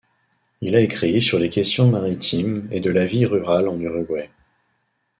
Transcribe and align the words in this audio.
Il 0.61 0.75
a 0.75 0.79
écrit 0.79 1.21
sur 1.21 1.37
les 1.37 1.49
questions 1.49 1.87
maritimes 1.87 2.67
et 2.71 2.79
de 2.79 2.89
la 2.89 3.05
vie 3.05 3.27
rurale 3.27 3.67
en 3.67 3.79
Uruguay. 3.79 4.31